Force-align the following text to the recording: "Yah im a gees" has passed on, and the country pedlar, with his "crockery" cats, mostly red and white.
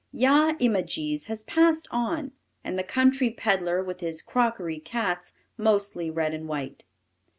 "Yah 0.11 0.53
im 0.57 0.75
a 0.75 0.81
gees" 0.81 1.25
has 1.25 1.43
passed 1.43 1.87
on, 1.91 2.31
and 2.63 2.75
the 2.75 2.81
country 2.83 3.29
pedlar, 3.29 3.83
with 3.83 3.99
his 3.99 4.23
"crockery" 4.23 4.79
cats, 4.79 5.33
mostly 5.59 6.09
red 6.09 6.33
and 6.33 6.47
white. 6.47 6.83